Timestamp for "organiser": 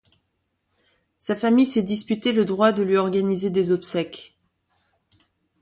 2.97-3.51